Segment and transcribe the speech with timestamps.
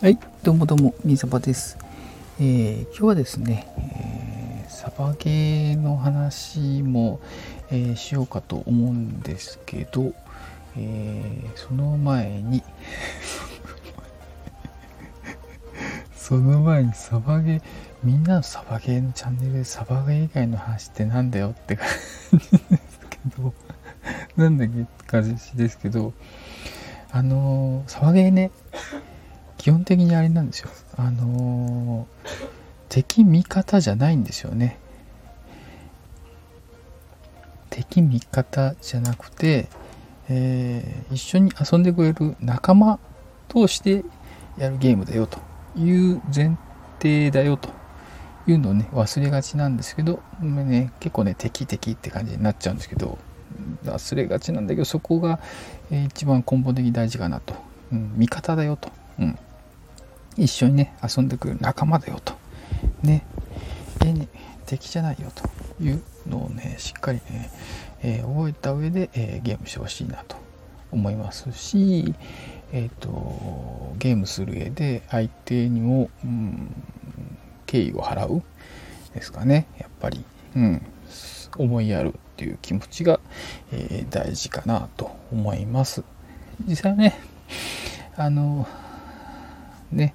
[0.00, 1.76] はい、どうもどうも、みさばです。
[2.38, 7.18] えー、今日はですね、えー、サバゲーの話も、
[7.72, 10.14] えー、しようかと思うんですけど、
[10.76, 12.62] えー、その前に
[16.14, 17.62] その前にサバゲー、
[18.04, 21.88] みんなのサバゲーのチャンネルでサバゲー以外の話ってなんだよって感
[22.34, 22.60] じです
[23.10, 23.52] けど、
[24.36, 26.12] なんだっけって感じですけど、
[27.10, 28.52] あの、サバゲーね、
[29.58, 30.70] 基本的にあれなんですよ。
[30.96, 32.28] あのー、
[32.88, 34.78] 敵味方じゃないんですよね。
[37.70, 39.68] 敵味方じゃなくて、
[40.28, 42.98] えー、一緒に遊んでくれる仲間
[43.48, 44.04] として
[44.56, 45.38] やるゲームだよと
[45.76, 46.56] いう前
[47.00, 47.70] 提だよと
[48.46, 53.18] いうのをね忘れがちなんですけど、ね、結構ね敵敵って感じになっちゃうんですけど
[53.84, 55.40] 忘れがちなんだけどそこが、
[55.90, 57.54] えー、一番根本的に大事かなと、
[57.92, 59.38] うん、味方だよと、うん、
[60.38, 62.34] 一緒にね遊んでくる仲間だよと。
[63.02, 63.24] ね。
[64.04, 64.28] えね
[64.66, 67.50] 敵じゃないよというのをねしっかりね、
[68.02, 70.36] えー、覚えた上で、えー、ゲームしてほしいなと
[70.92, 72.14] 思いますし
[72.72, 76.74] えっ、ー、とゲームする上で相手にも、うん、
[77.66, 78.42] 敬意を払う
[79.14, 79.66] ですかね。
[79.78, 80.22] やっぱり、
[80.54, 80.82] うん、
[81.56, 83.20] 思いやるっていう気持ちが、
[83.72, 86.04] えー、大事かなと思います。
[86.66, 87.18] 実際ね
[88.16, 88.68] あの
[89.92, 90.14] ね。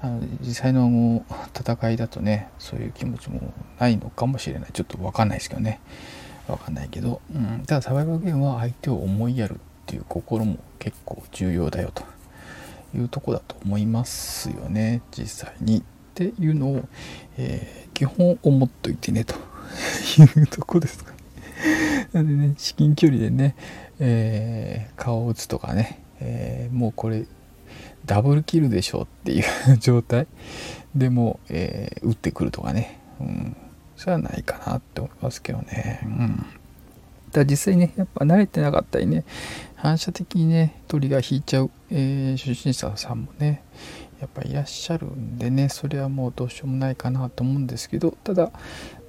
[0.00, 1.24] あの実際の
[1.58, 4.70] 戦いだとねそういう気持ちもないのかもしれない。
[4.72, 5.80] ちょっと分かんないですけどね。
[6.46, 12.02] 分かんないけど、うん、ただサバイバルゲームは相手を思いやるっていう心も結構重要だよと
[12.94, 15.00] いうとこだと思いますよね。
[15.10, 15.78] 実際に。
[15.78, 15.82] っ
[16.16, 16.88] ていうのを、
[17.38, 19.34] えー、基本思っといてねと
[20.38, 21.16] いうとこですかね。
[22.12, 23.56] なんでね至近距離でね、
[23.98, 27.26] えー、顔を打つとかね、えー、もうこれ
[28.04, 30.26] ダブルキルでしょっていう状態。
[30.94, 33.56] でも、えー、打ってくるとかね、うん、
[33.96, 36.00] それはないかなって思いますけどね。
[36.04, 36.46] うん、
[37.32, 39.24] だ実際ねやっぱ慣れてなかったりね
[39.74, 43.62] 反射的にね鳥が引いちゃう、えー、初心者さんもね
[44.20, 48.52] やっぱいらっしゃるんでねそれはもうどうしようもないかなと思うんですけどただ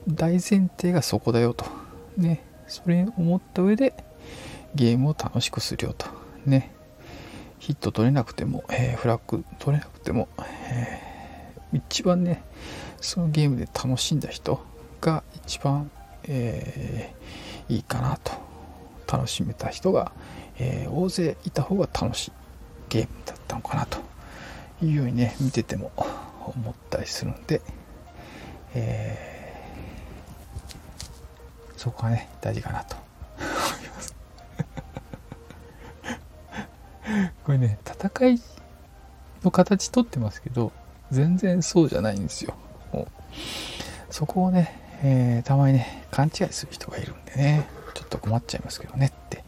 [0.07, 1.65] 大前提がそこだよと。
[2.17, 2.43] ね。
[2.67, 3.93] それを思った上で
[4.73, 6.07] ゲームを楽しくするよと。
[6.45, 6.74] ね。
[7.65, 10.27] ヒット取れなくても、えー、フラッグ取れなくても、
[10.69, 12.43] えー、一番ね
[13.01, 14.63] そのゲームで楽しんだ人
[15.01, 15.89] が一番、
[16.25, 18.45] えー、いいかなと。
[19.07, 20.11] 楽しめた人が、
[20.57, 22.31] え大勢いた方が楽しい
[22.89, 23.99] ゲームだったのかなと
[24.81, 25.91] いうようにね見てても
[26.39, 27.61] 思ったりするんで、
[28.73, 29.53] え
[31.77, 33.04] そこがね大事かなと。
[37.45, 38.41] これね戦い
[39.43, 40.71] の形とってますけど
[41.11, 42.55] 全然そうじゃないんですよ。
[44.09, 49.43] そこをね、えー、たまにね勘違いする人がいるんでねちょっと困っちゃいますけどねって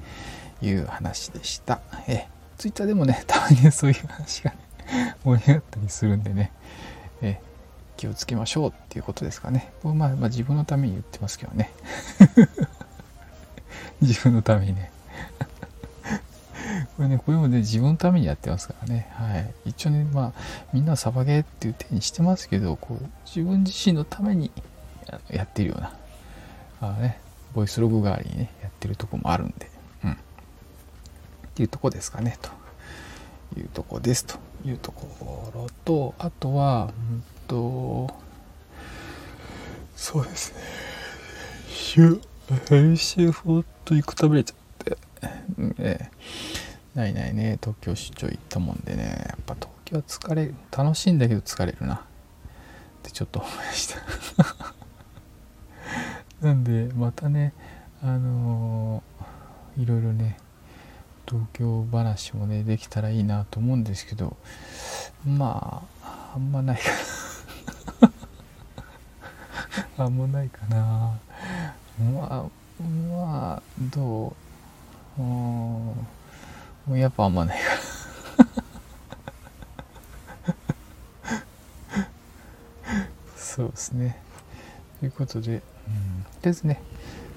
[0.62, 2.26] いう話でした、えー、
[2.58, 4.58] ツイッターでもねたまにねそういう話が、ね、
[5.24, 6.52] 盛り上がったりするんでね、
[7.22, 9.72] えー、気をつけましょうっていうことですかね。
[9.84, 11.72] まあ、まあ自分のために言ってますけどね。
[14.02, 14.92] 自分のためにね。
[16.98, 19.08] これね、これもね、自分のためにやってますからね。
[19.12, 19.54] はい。
[19.68, 24.50] 一応ね、まあ、みんなサバゲーっていう手にしてますけど、こう、自分自身のために
[25.30, 25.94] やってるような、
[26.82, 27.22] あね、
[27.54, 29.70] ボイスログ代わりにね、やってるとこもあるんで、
[30.06, 30.12] うん。
[30.12, 30.16] っ
[31.54, 32.50] ていうとこですかね、と
[33.60, 38.12] いうとこです、というところと、あとは、うんと、
[39.96, 40.62] そうですね。
[41.70, 42.22] シュ、
[42.70, 44.98] 編集フォと行く食べれちゃって、
[45.60, 46.67] うんえー
[46.98, 47.60] ないないね。
[47.62, 49.26] 東京出張行ったもんでね。
[49.30, 51.94] やっぱ東京は疲れる楽しいんだけど疲れるな。
[51.94, 52.00] っ
[53.04, 54.00] てちょっと思いました。
[56.48, 57.54] なんでまたね
[58.02, 60.38] あのー、いろいろね
[61.28, 64.36] 東京話もねできたらいいなと思うんですけど
[65.24, 66.90] まああんまないか
[69.98, 70.04] な。
[70.06, 71.20] あんまないかな。
[72.00, 72.46] まあ
[73.20, 74.36] まあど
[75.20, 75.22] う？
[75.22, 76.17] うん
[76.88, 77.60] もうやっぱあんまない。
[77.60, 77.64] か
[81.98, 82.98] ら
[83.36, 84.18] そうですね。
[85.00, 85.62] ということで、うん、とり
[86.46, 86.82] あえずね。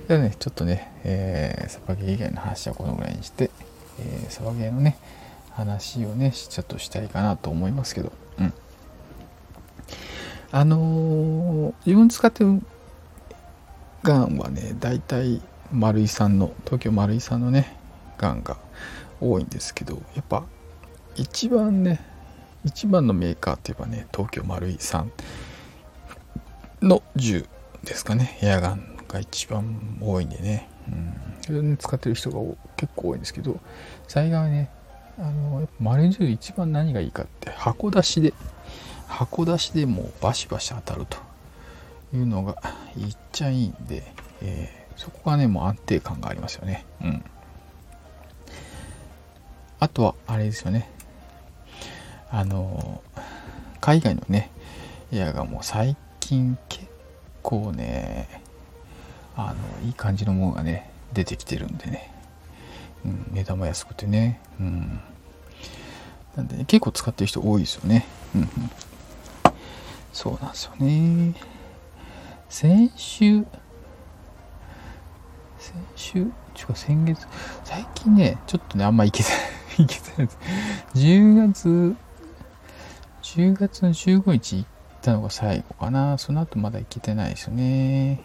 [0.07, 3.51] じゃあねちょっとね、えー、サバゲー以外の話はこのぐらいにして、
[3.99, 4.99] えー、サバゲーのね
[5.51, 8.13] 話をねちょっとしたいかなと思いますけど。
[8.39, 8.55] うん。
[10.53, 12.63] あのー、自分使ってる
[14.03, 15.41] ガンはね大体
[15.73, 17.77] 丸井さんの東京丸井さんのね
[18.19, 18.57] ガンが
[19.21, 20.45] 多いんですけどやっぱ
[21.17, 22.01] 一番ね
[22.65, 25.13] 一番のメーカーといえばね東京丸井さん
[26.83, 27.47] の銃
[27.85, 28.39] ですかね。
[28.43, 30.69] エアガンが一番多いんでね、
[31.51, 32.39] うん、使ってる人が
[32.77, 33.59] 結構多いんですけど
[34.07, 34.71] 最近はね
[35.19, 38.35] あのやっぱ丸銃一番何がいいかって箱出しで
[39.09, 41.31] 箱出しでもうバシバシ当たると。
[42.13, 42.57] いうのが
[42.97, 44.03] いっちゃいいんで、
[44.43, 46.85] えー、そこがねもう安定感がありますよね。
[47.03, 47.25] うん。
[49.81, 50.89] あとはあれですよね。
[52.31, 53.03] あの
[53.81, 54.51] 海外のね
[55.11, 56.87] エアがもう最近結
[57.43, 58.29] 構ね
[59.35, 62.13] あのいい感じのものがね出てきてるんでね、
[63.05, 65.01] うん、値段も安くてね、うん、
[66.37, 68.51] なんで、ね、結構使ってる人多いですよね、うんうん、
[70.13, 71.35] そうなんですよね。
[72.49, 73.45] 先週
[75.59, 76.19] 先週？
[76.19, 76.33] 違う
[76.75, 77.27] 先月？
[77.65, 79.33] 最近ねちょっとねあんま行けない。
[79.79, 80.39] 行けてないです
[80.95, 81.97] 10月
[83.23, 84.69] 10月の15日行っ
[85.03, 86.19] たのが最後かな。
[86.19, 88.21] その後まだ行けてないですよね。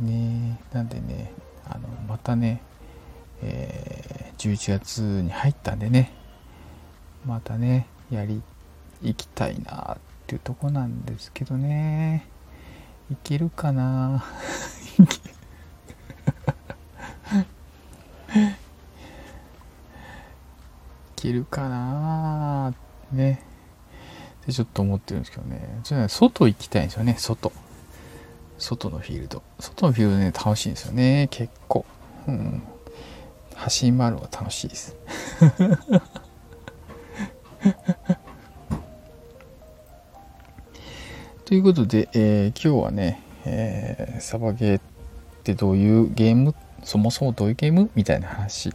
[0.00, 1.32] ねなんでね、
[1.64, 2.62] あの、またね、
[3.42, 6.12] えー、11月に入ったんでね、
[7.24, 8.42] またね、やり、
[9.02, 12.26] 行きたいなっていうとこなんですけどね。
[13.10, 14.24] いけるかな？
[14.98, 15.02] い
[21.22, 22.74] けるかな
[23.12, 23.42] ね。
[24.42, 25.80] ってちょっと思ってるんですけどね。
[25.84, 27.52] ちょっと、外行きたいんですよね、外。
[28.58, 29.42] 外のフィールド。
[29.60, 31.86] 外のフィールドね、楽しいんですよね、結構。
[32.26, 32.62] うん。
[33.54, 34.96] 走り回るのが楽しいです。
[41.44, 44.82] ということで、えー、今日はね、えー、サバゲーっ
[45.44, 46.54] てどういうゲーム？
[46.82, 47.90] そもそもどういうゲーム？
[47.94, 48.72] みたいな話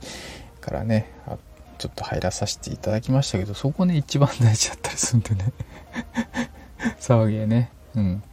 [0.62, 1.38] からねあ
[1.78, 5.54] ちょっと入らさせていただきましたけど、そこね、一番大事だったりするんでね。
[7.00, 7.72] 騒ぎね。
[7.96, 8.24] うん。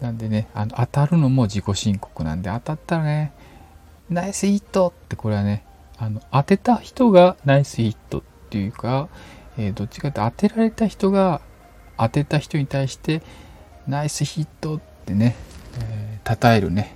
[0.00, 3.32] なんでね、あの、当たるのも自己申告なんで、当たったらね、
[4.08, 5.64] ナイスヒットってこれはね、
[5.98, 9.08] あの、当てた人がナイスヒットっていうか、
[9.58, 11.40] えー、どっちかって当てられた人が
[11.98, 13.22] 当てた人に対して、
[13.86, 15.34] ナイスヒットってね、
[15.80, 16.94] えー、称えるね、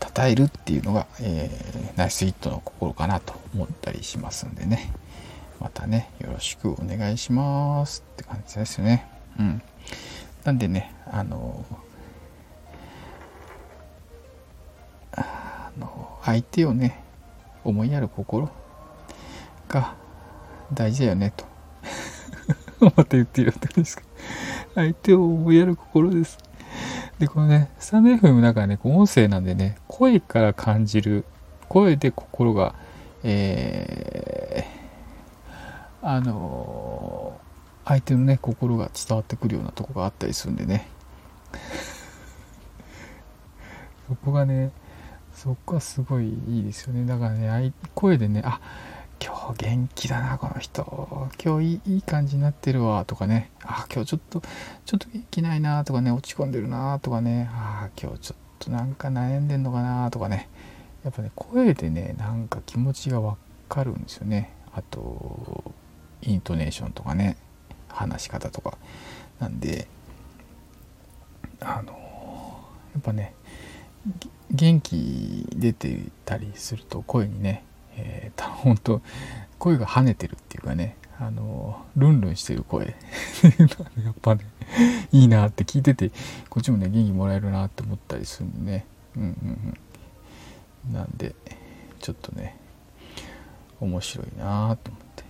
[0.00, 4.92] 称えるっていうのが、えー、ナイスヒットの心かなと思ったりしますんでね。
[5.60, 9.06] またねよろしくお願いしますって感じですよね。
[9.38, 9.62] うん。
[10.44, 11.64] なんでねあの
[15.12, 17.02] あの相手をね
[17.64, 18.48] 思いやる心
[19.68, 19.94] が
[20.72, 21.44] 大事だよねと。
[22.80, 24.02] また言っているってですか
[24.74, 26.38] 相手を思いやる心です。
[27.18, 31.24] で、このね、スタンド FM の中はね、こう音声なんでね、声から感じる、
[31.68, 32.74] 声で心が、
[33.24, 40.88] えー、あのー、相手のね、心が伝わってくるようなとこがあったりするんでね。
[44.08, 44.70] そこがね、
[45.34, 47.04] そこはすごいいいですよね。
[47.04, 48.60] だからね、声でね、あ、
[49.20, 51.28] 今日元気だなこの人。
[51.42, 53.04] 今日いい感じになってるわ。
[53.04, 53.50] とかね。
[53.62, 54.42] あ今日ちょっと
[54.84, 56.10] ちょっと元気ないなとかね。
[56.10, 57.48] 落ち込んでるなとかね。
[57.52, 60.10] あ今日ちょっとなんか悩んでんのかな。
[60.10, 60.48] とかね。
[61.04, 63.36] やっぱね声でねなんか気持ちがわ
[63.68, 64.54] かるんですよね。
[64.74, 65.74] あと
[66.22, 67.36] イントネーションとかね。
[67.88, 68.78] 話し方とか。
[69.40, 69.88] なんで
[71.60, 71.92] あの
[72.92, 73.34] やっぱね
[74.50, 77.64] 元気出てたりすると声にね
[77.98, 79.02] えー、本当
[79.58, 82.94] 声が跳ねてるっていうかねあのルンルンしてる声。
[84.04, 84.44] やっぱね
[85.10, 86.12] いいなって聞いてて
[86.48, 88.86] こっちもね元気もらえるなって思ったりするんでね。
[89.16, 89.76] うんうん
[90.86, 90.92] うん。
[90.92, 91.34] なんで
[91.98, 92.56] ちょっとね
[93.80, 95.24] 面白いなと思って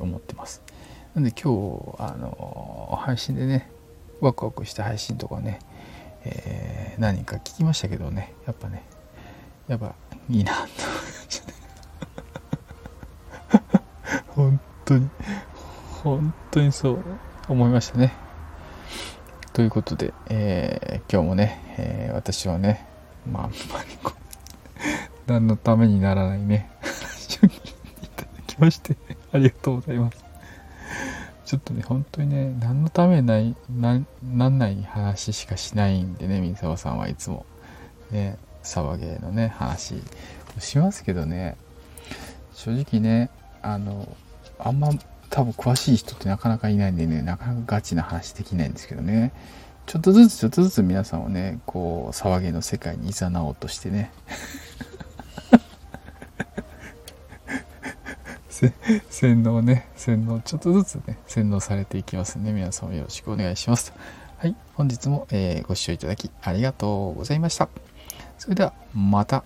[0.00, 0.62] 思ってます。
[1.14, 3.70] なんで今日あの配信でね
[4.20, 5.60] ワクワクした配信とかね、
[6.24, 8.82] えー、何か聞きましたけどねやっぱね
[9.68, 9.94] やっぱ
[10.28, 10.58] いいなと。
[10.58, 11.65] 本
[14.86, 15.10] 当に、
[16.02, 17.04] 本当にそう
[17.48, 18.14] 思いましたね。
[19.52, 22.86] ということで、えー、今日もね、えー、私はね、
[23.30, 23.98] まあ、んまり
[25.26, 28.96] 何のためにならないね、話を聞いただきまして、
[29.32, 30.24] ありがとうございます。
[31.44, 37.44] ちょっとね、本当にね、何のためにない、な、なんない話しかしないんでね、水沢さんはいつも、
[38.12, 39.94] ね、騒げのね、話
[40.56, 41.56] をしますけどね、
[42.52, 43.30] 正直ね、
[43.62, 44.08] あの、
[44.58, 44.90] あんま
[45.30, 49.32] 多分詳しい人ってなかなかいないんでね、なかなかガチな話できないんですけどね。
[49.86, 54.10] ちょっとずつちょっとずつ皆さんをね、こう、騒げの世界に誘おうとしてね。
[59.10, 63.92] 洗脳ね、洗脳、ちょっとずつね、洗脳されていきますんで、皆さんもよろしくお願いします。
[64.38, 67.68] はい、本日も、えー、ご視聴いただきありがとうございました。
[68.38, 69.44] それでは、また。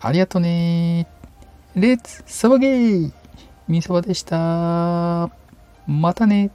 [0.00, 1.08] ありがとね
[1.76, 3.12] レッツサバゲー
[3.66, 5.28] みそばでした。
[5.88, 6.52] またね